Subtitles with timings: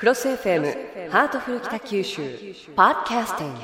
[0.00, 2.22] クロス FM ハートフル北九州
[2.74, 3.60] ポッドキャスティング。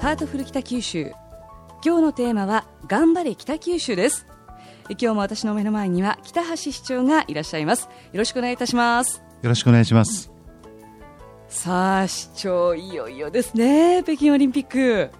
[0.00, 1.12] ハートフル北九州。
[1.84, 4.26] 今日のテーマは頑張れ北九州です。
[4.88, 7.90] 今日も私の目の前には北橋市長がいらっしゃいます。
[8.14, 9.22] よろしくお願いいたします。
[9.42, 10.31] よろしくお願いします
[11.52, 15.10] さあ市長いよいよですね北京オリンピック。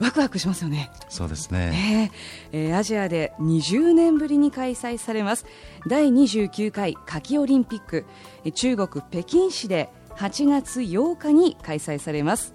[0.00, 0.90] ワクワクしますよね。
[1.10, 2.10] そうですね、
[2.52, 5.44] えーえーアジアで20年ぶりに開催されます。
[5.86, 8.06] 第29回夏季オリンピック。
[8.44, 12.54] えー中国北京市で8月8日に開催されます。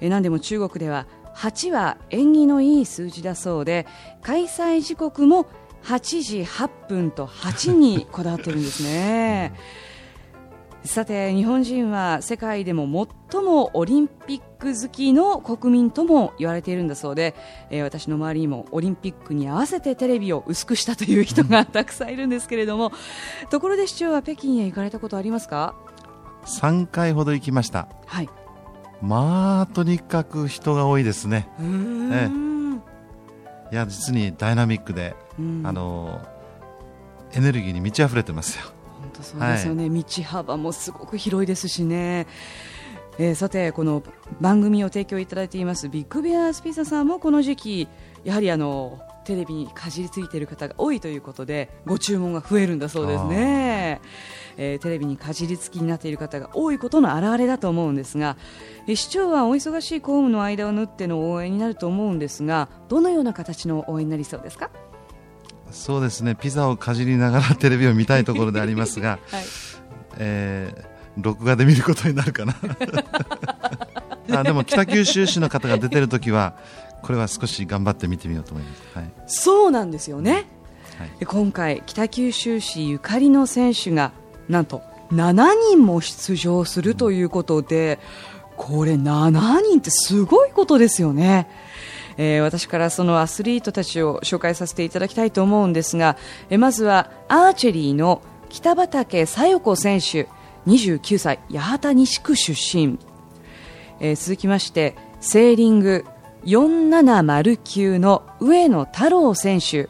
[0.00, 1.06] えー何でも中国では
[1.36, 3.86] 8は縁起のいい数字だそうで
[4.22, 5.46] 開催時刻も
[5.84, 9.54] 8時8分と8にこだわってるんですね。
[10.84, 17.34] さて日本人は世界でも最もオリンピック好きの国民とも言われているんだそうで、
[17.70, 22.92] えー私の周りにもオリンピックに合わせてテレビを薄くしたという人がたくさんいるんですけれども
[23.50, 25.74] ところで市長は北京へ行かれたことありますか
[26.44, 27.88] ？3回ほど行きました。
[28.06, 28.28] はい。
[29.02, 31.48] まあとにかく人が多いですね。
[31.58, 32.82] うーん。
[33.70, 35.62] いや実にダイナミックで、うん。
[35.66, 36.20] あの
[37.32, 38.64] エネルギーに満ち溢れてますよ。
[38.64, 38.77] 本
[39.18, 42.26] 当そうですよね、道幅もすごく広いですしね。
[43.18, 44.04] えーさてこの
[44.40, 47.88] 番組を提供いただいていますビッグベアスピザさんもこの時期
[48.22, 54.00] やはりあのテレビにかじりついている方が多いということでご注文が増えるんだそうですね、
[54.56, 58.36] えーテレビにかじりつきになっている方が多いことの表れだと思うんですが、
[58.86, 64.70] えー市長はお忙しい公務の間を縫っての応援になると思うんですがどのような形の応援になりそうですか、
[65.70, 66.34] そうですね。
[66.34, 69.44] ピザをかじりながらテレビを見たいところでありますが、 はい。
[70.18, 72.54] えー録画で見ることになるかな。
[74.38, 76.54] あでも北九州市の方が出てる時は
[77.02, 79.10] これは少し頑張って見てみようと思います、はい。
[79.26, 80.46] そうなんですよね、
[80.98, 81.10] はい。
[81.18, 84.12] で今回、北九州市ゆかりの選手が
[84.48, 84.82] なんと
[85.12, 87.98] 7人も出場するということで、
[88.56, 91.48] これ7人ってすごいことですよね。
[92.18, 96.18] えー私からそのアスリートたちを紹介させていただきたいと思うんですが、
[96.50, 98.20] えーまずはアーチェリーの
[98.50, 100.28] 北畠小夜子選手
[100.66, 102.98] 29歳八幡西区出身、
[104.00, 106.04] えー続きましてセーリング
[106.44, 109.88] 4709の上野太郎選手。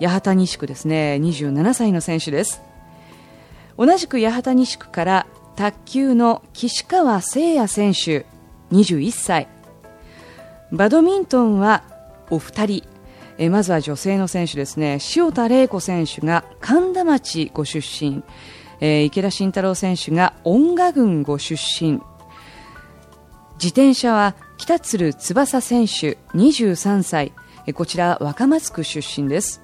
[0.00, 1.18] 八幡西区ですね。
[1.20, 2.62] 27歳の選手です。
[3.76, 8.26] 同じく八幡西区から卓球の岸川誠也選手。
[8.70, 9.48] 21歳。
[10.72, 11.84] バドミントンは
[12.30, 12.84] お二人。
[13.38, 14.98] えまずは女性の選手ですね。
[15.14, 18.22] 塩田玲子選手が神田町ご出身、
[18.80, 22.00] え池田慎太郎選手が恩賀郡ご出身。
[23.54, 27.32] 自転車は北鶴翼選手23歳。
[27.74, 29.60] こちら若松区出身です。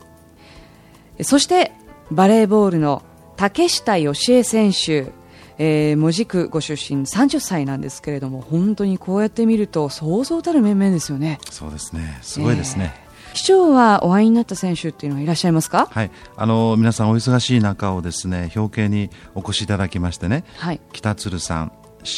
[1.22, 1.72] そして
[2.10, 3.02] バレーボールの
[3.36, 5.17] 竹下義恵選手。
[5.58, 11.40] えー、門司区ご出身30歳なんですけれども本当にこうやって見るとそうそうたる面々ですよね。
[11.50, 12.18] そうですね。
[12.22, 12.94] すごいですね、
[13.34, 15.88] 市長はお会いになった選手っていうのはいらっしゃいますか？
[15.90, 20.44] はい、あの皆さんお忙しい中をですね表敬にお越しいただきましてね。
[20.56, 20.80] はい。
[20.92, 21.72] 北鶴さん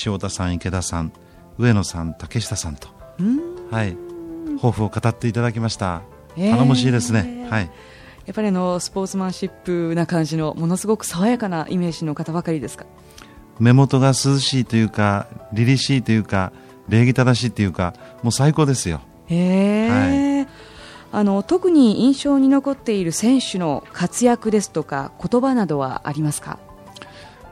[0.04, 1.12] 塩田さん池田さん
[1.58, 2.88] 上野さん竹下さんと。
[3.70, 3.96] はい。
[4.56, 6.02] 抱負を語っていただきました。
[6.36, 6.52] えー。
[6.52, 7.70] 頼もしいですね、はい。
[8.26, 12.84] やっぱりあのスポーツマンシップな感じのものすごく爽やかなイメージの方ばかりですか？
[13.60, 16.52] 目元が涼しいというか凛々しいというか
[16.88, 19.00] 礼儀正しいというかもう最高ですよ。
[19.28, 20.48] へー。
[21.12, 26.58] あの特に印象に残っている選手の活躍ですとか言葉などはありますか？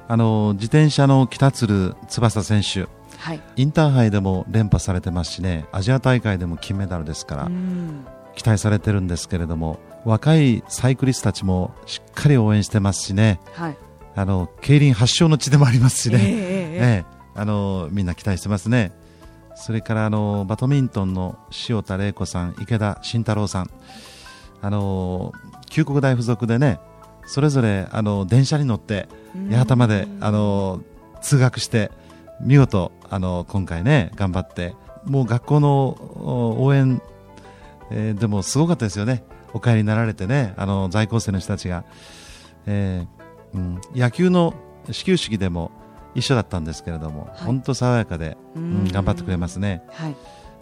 [0.08, 2.86] あの自転車の北鶴翼選手。
[3.18, 3.40] はい。
[3.56, 8.06] インターハイでも連覇されてますしねアジア大会でも金メダルですから、うん。
[8.36, 13.40] 期待されてるんですけれども若いサイクリストたちもしっかり応援してますしね。
[13.52, 13.76] はい
[14.18, 16.34] あの競輪発祥の地でもありますしね、ええええ
[16.82, 17.18] ええ。
[17.36, 18.90] あのみんな期待してますね。
[19.54, 21.38] それからあのバドミントンの
[21.68, 23.70] 塩田玲子さん池田慎太郎さん。
[24.60, 25.32] あの
[25.70, 26.80] 九国大附属でね
[27.26, 29.08] それぞれあの電車に乗って
[29.52, 30.80] 八幡まであの
[31.22, 31.92] 通学して
[32.40, 34.74] 見事あの今回ね頑張って
[35.04, 37.00] もう学校のお応援、
[37.92, 39.22] えーでもすごかったですよね。
[39.54, 41.84] お帰りになられてねあの在校生の人たちが、
[42.66, 43.17] えー
[43.54, 44.54] うん、野球の
[44.90, 45.70] 始球式でも
[46.14, 47.44] 一緒だったんですけれども、はい。
[47.44, 49.82] 本当爽やかで、ううんん、頑張ってくれますね。
[49.90, 50.16] はい。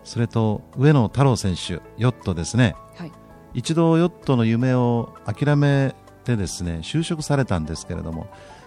[0.04, 2.74] それと上野太郎選手ヨットですね。
[2.96, 3.12] はい。
[3.54, 5.94] 一度ヨットの夢を諦め
[6.24, 8.26] てですね就職されたんですけれども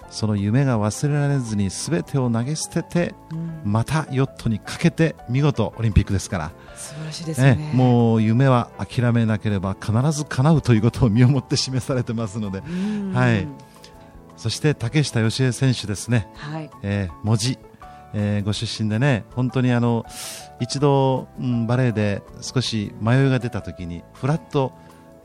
[0.10, 3.14] その夢が忘れられずに全てを投げ捨てて、
[3.64, 6.52] またヨットにかけて見事オリンピックですから。
[6.76, 12.62] 素晴らしいですね、ね、もう夢は諦めなければ必ず叶うということを身をもって示されてますので、
[13.14, 13.48] はい、
[14.40, 16.70] そして竹下佳恵選手ですね、はい。
[16.82, 17.60] えー、文字、
[18.14, 20.06] えー、ご出身でね本当にあの
[20.62, 24.72] 一度、うん、バレエで少し迷いが出た時にフラット、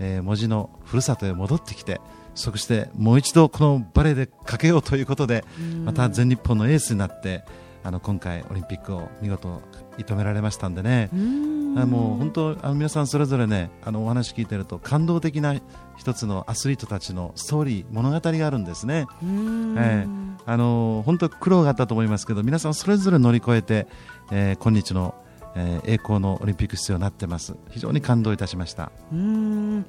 [0.01, 2.01] えー、文字のふるさとへ戻ってきて
[2.35, 5.45] そしてもう一度このバレエでかけようということで
[5.85, 7.45] また全日本のエースになって
[7.85, 9.63] あの今回オリンピックを見事
[9.97, 11.11] 射止められましたんでね。
[11.13, 15.55] もう本当あの皆さんそれぞれねあのお話聞いてると感動的な
[15.97, 23.87] 一つのアスリートたちのストーリー物語があるんですね、えー、あの本当苦労があったと思いますけど皆さんそれぞれ乗り越えて、
[24.33, 25.15] えー、今日の、
[25.55, 27.55] えー、栄光のオリンピック出場になってます。
[27.71, 28.91] 非常に感動いたしました。
[29.13, 29.87] うん。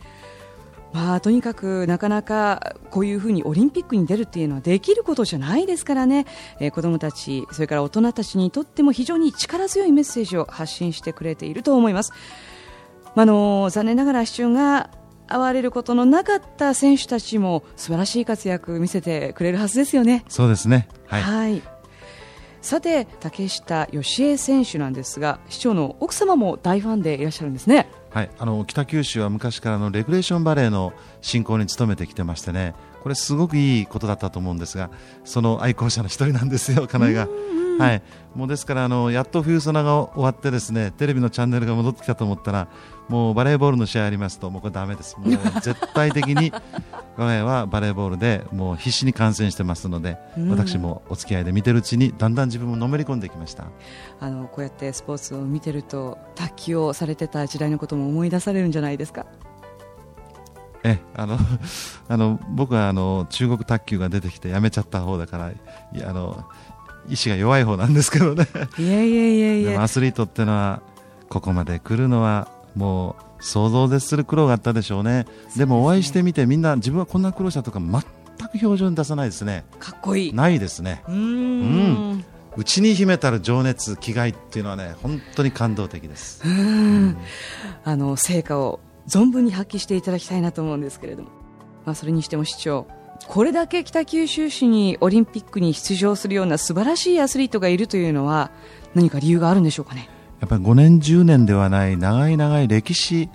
[0.93, 6.25] まあ、とにかくなかなかこういうふうにオリンピックに出るっていうのはできることじゃないですからね、
[6.61, 12.13] えー、子どもたち、それから大人たちにとっても非常に力強いメッセージを発信してくれていると思います。
[13.15, 14.89] まあの残念ながら視聴が
[15.27, 20.23] 会われることのなかった選手たちも素晴らしい活躍を見せてくれるはずですよね。
[20.27, 21.75] そうですね、はい、はい
[22.65, 27.87] さて竹下佳恵選手なんですが市長の奥様も大ファンでいらっしゃるんですね。
[28.09, 32.73] はい、あの北九州は昔からのレギュレーションバレーの進行に努めてきてましてね
[33.03, 34.89] これすごくいいことだったと思うんですが
[35.25, 37.27] その愛好者の一人なんですよ、家内が。
[37.77, 38.01] はい、
[38.35, 42.67] もうですからあのやっと冬ソナが終わってですねテレビのチャンネルが戻ってきたと思ったら
[43.09, 45.15] もうバレーボールの試合ありますともうこれだめです。
[45.19, 45.29] もう
[45.61, 46.51] 絶対的に
[47.17, 53.65] 我が家はバレーボールでもう必死に観戦してますので、うん、私もお付き合いで見てるうちにだんだん自分ものめり込んできました。
[54.19, 59.25] あのこうやってスポーツを見てると卓球をされてた時代のことも思い出されるんじゃないですか？
[60.83, 61.37] えあの
[62.09, 65.51] あの僕はあの中国卓球が出てきてやめちゃった方だから
[66.07, 66.45] あの
[67.09, 68.47] 意志が弱い方なんですけどね。
[68.77, 69.83] いやいやいやいや。
[69.83, 70.81] アスリートっていうのは
[71.29, 75.25] ここまで来るのはもう想像絶する苦労があったでしょうね。
[75.55, 79.65] でもお会いしてみてみんな自分はこんな苦労したとか全く表情に出さないですね。
[79.79, 80.33] かっこいい。
[80.33, 81.03] ないですね。
[81.07, 82.25] うん。
[82.57, 86.41] 内に秘めたる情熱気概っていうのはね本当に感動的です。
[86.45, 87.17] うん。
[87.83, 91.29] あの成果を存分に発揮していただきたいなと思うんですけれども、
[91.85, 92.87] まあ、それにしても市長
[93.27, 98.51] これだけ北九州市にオリンピックに出場するような素晴らしいアスリートがいるというのは
[98.93, 100.09] 何か理由があるんでしょうかね？
[100.41, 103.29] やっぱり5年、10年ではない長い長い歴史、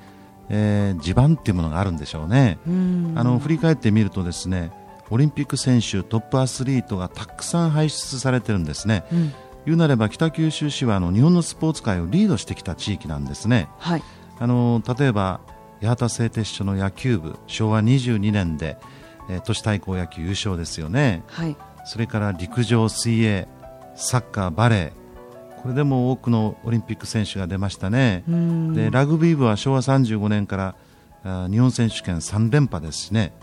[0.48, 2.58] えー、地盤っていうものがあるんでしょうね。
[2.66, 4.70] あの振り返ってみるとですね
[5.10, 9.32] オリンピック選手トップアスリートがたくさん輩出されてるんですね、うん、
[9.66, 14.02] 言うなれば北九州市はあの日本のスポーツ界をリードしてきた地域なんですね、はい、
[14.38, 15.40] あの例えば
[15.82, 18.78] 八幡製鉄所の野球部昭和22年で
[19.30, 23.46] えー、都市対抗野球優勝ですよね、はい、それから陸上、水泳
[23.94, 25.00] サッカー、バレー。
[25.62, 28.24] これでも多くのオリンピック選手が出ましたね。
[28.74, 30.74] でラグビー部は昭和35年から
[31.22, 33.34] あ日本選手権3連覇ですしね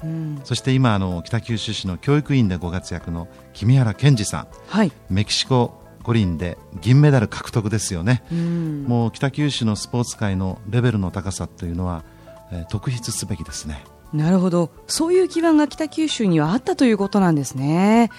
[0.43, 8.23] そして今あの北九州市の教育委員でご活躍の君原健二さん、はい、メキシコ五輪で銀メダル獲得ですよね。
[8.31, 12.03] もう北九州のスポーツ界のレベルの高さというのは、
[12.49, 13.83] えー、特筆すべきですね。
[14.13, 14.71] なるほど。
[14.87, 18.09] そういう基盤が北九州にはあったということなんですね、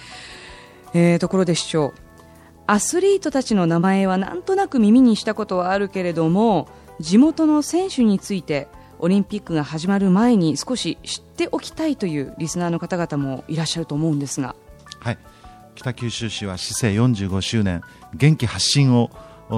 [0.95, 1.93] えー、ところで市長。
[2.67, 6.69] アスリートたちの名前はなんとなく耳にしたことはあるけれども
[7.01, 14.55] 地元の選手についてオリンピックが始まる前に少し知っておきたいというリスナーの方々もいらっしゃると思うんですが、
[15.01, 15.19] はい、
[15.77, 17.81] 北九州市は市政45周年
[18.15, 19.11] 元気発信を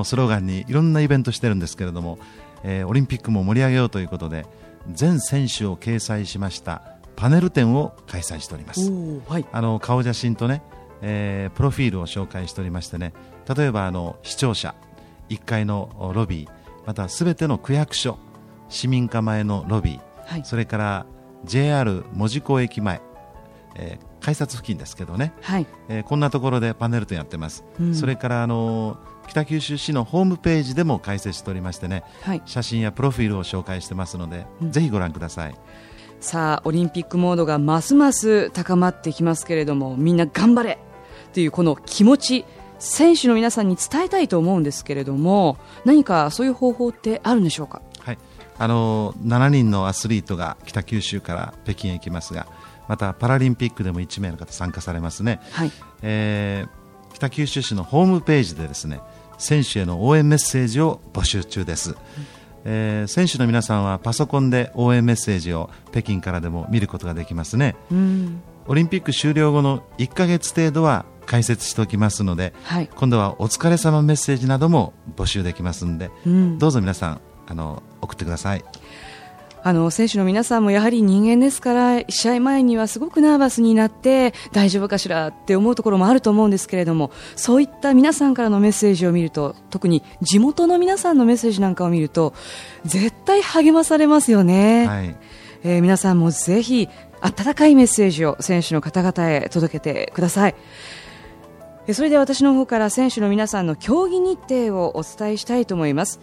[0.04, 2.21] スローガンにいろんなイベントしてるんですけれども、
[2.62, 4.47] えー、オリンピックも盛り上げようということで
[4.90, 6.82] 全選手を掲載しました
[7.16, 8.90] パネル展を開催しております、
[9.28, 10.62] はい、あの顔写真とね、
[11.02, 13.12] えー、プロフィールを紹介しておりましてね
[13.54, 14.75] 例えばあの視聴者
[15.28, 16.49] 1階のロビー
[16.87, 18.18] またすべての区役所
[18.68, 21.06] 市民課前のロビー、はい、それから
[21.44, 23.00] JR 門司港駅前、
[23.76, 25.67] えー、改札付近ですけどね、はい。
[25.89, 35.55] えー、こんなところでパネル展やってます、うん、それからあのー北九州市のホームページでも解説しておりましてね、はい、写真やプロフィールを紹介してますので、うん、ぜひご覧ください。
[36.21, 40.79] さあオリンピックモードがますます高まってきますけれどもみんな頑張れ！
[41.33, 42.45] というこの気持ち
[42.79, 48.19] 選手の皆さんに伝えたいと思うんですけれども何かそういう方法ってあるんでしょうか、はい、
[48.59, 52.47] あの7人のアスリートが北九州から北京へ行きますが
[52.90, 55.70] またパラリンピックでも1名の方参加されますね、はい。
[56.02, 59.00] えー、北九州市のホームページでですね
[59.38, 61.94] 選手への応援メッセージを募集中です、
[62.64, 72.88] えー、選手の皆さんはパソコンで応援メッセージを北京からでも見ることができますね、うん、オリンピック終了後の1ヶ月程度は解説しておきますので、はい。
[72.92, 76.59] 今度はお疲れ様メッセージなども募集できますので、うん。
[76.59, 78.64] どうぞ皆さんあの送ってください。
[79.62, 92.35] あの選手の皆さんもやはり人間ですから試合前にはすごくナーバスになって大丈夫かしらって思うところもあると思うんですけれどもそういった皆さんからのメッセージを見ると特に地元の皆さんのメッセージなんかを見ると
[92.85, 95.17] 絶対励まされますよね、はい、
[95.64, 96.88] えー皆さんもぜひ
[97.21, 100.55] 温かいメッセージを選手の方々へ届けてください。
[100.55, 101.00] えー
[101.94, 106.20] それで私の方から選手の皆さんの競技日程をお伝えしたいと思います。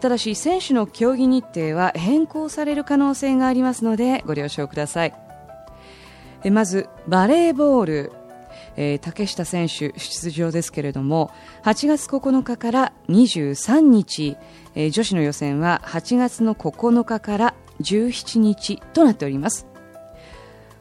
[0.00, 5.14] ただし選手の競技日程は変更される可能性がありますのでご了承ください。
[6.50, 8.12] まずバレーボール。
[8.76, 11.30] え竹下選手出場ですけれども
[11.64, 14.36] 8月9日から23日、
[14.74, 19.66] え女子の予選は8月の9日から17日となっております。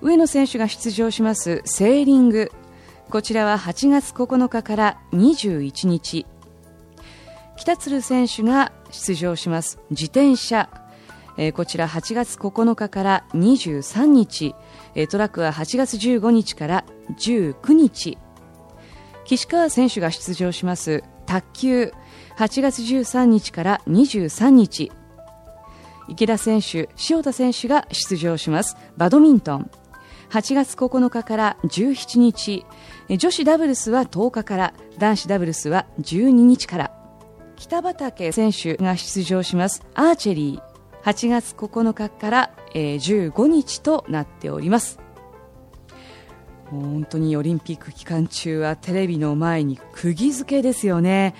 [0.01, 2.51] 上野選手が出場しますセーリング。
[3.09, 6.27] こちらは8月9日から21日。
[7.57, 9.79] 北鶴選手が出場します。
[9.89, 10.69] 自転車。
[11.35, 14.53] えーこちら8月9日から23日、
[14.93, 16.85] えートラックは8月15日から
[17.17, 18.19] 19日。
[19.25, 21.03] 岸川選手が出場します。
[21.25, 21.93] 卓球。
[22.37, 24.91] 8月13日から23日。
[26.07, 28.77] 池田選手、塩田選手が出場します。
[28.97, 29.71] バドミントン。
[30.29, 32.65] 8月9日から17日。
[33.09, 36.91] 女子ダブルスは10日から男子ダブルスは12日から。
[37.55, 39.83] 北畠選手が出場します。
[39.95, 40.69] アーチェリー。
[41.03, 44.99] 8月9日から、15日となっております。
[46.69, 51.33] 本当にオリンピック期間中はテレビの前に釘付けですよね。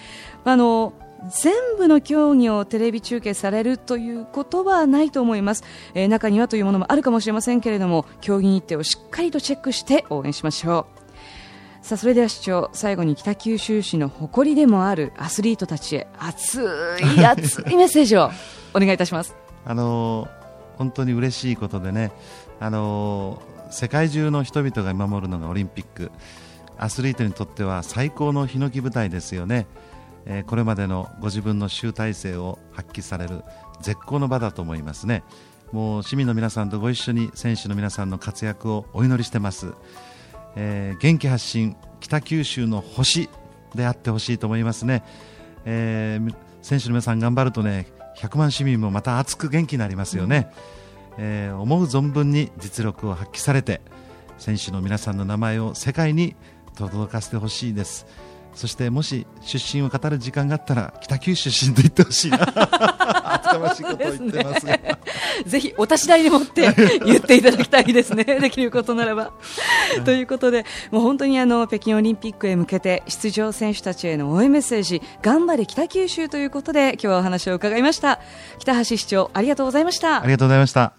[0.44, 0.94] あの
[1.28, 11.00] 全部の競技をテレビ中継されるということはないと思います、えー中にはというものもあるかもしれませんけれども競技日程をしっかりとチェックして応援しましょう。
[11.86, 18.30] さあそれでは市長最後に北九州市の誇りでもあるアスリートたちへ熱い熱いメッセージを
[18.74, 19.36] お願いいたします。
[19.66, 20.28] あの
[20.78, 22.12] 本当に嬉しいことでね、
[22.60, 26.12] あの世界中の人々が見守るのがオリンピック。
[26.78, 29.68] アスリートにとっては最高のヒノキ舞台ですよね、
[30.30, 33.44] えーこれまでのご自分の集大成を発揮される
[33.82, 35.24] 絶好の場だと思いますね。
[35.72, 39.74] もう市民の皆さんとご一緒に選手の皆さんの活躍をお祈りしてます、
[40.56, 43.30] えー元気発信北九州の星
[43.76, 45.04] であってほしいと思いますね、
[45.66, 50.52] えー選手の皆さん頑張るとね100万市民もまた熱く元気になりますよね、
[51.18, 53.82] えー思う存分に実力を発揮されて
[54.40, 56.36] 選手の皆さんの名前を世界に
[56.76, 58.08] 届かせてほしいです。
[58.54, 62.40] そしてもし出身を語る時間があったら北九州出身と言ってほしいな。
[63.36, 64.80] 厚かましいことを言ってますが。
[65.46, 66.74] ぜひお立ち台でもって
[67.06, 69.32] 言っていただきたいですね、 できることならば。
[70.06, 78.20] ということで、もう本当にあの北京オリンピックへ向けて出場選手たちへの応援メッセージ、頑張れ北九州ということで、今日はお話を伺いました。
[78.60, 80.24] 北橋市長、ありがとうございました。
[80.24, 80.26] あ。
[80.30, 80.99] りがとうございました